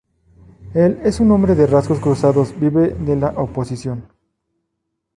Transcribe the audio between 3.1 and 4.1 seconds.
la oposición".